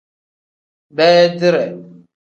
Beedire. 0.97 1.63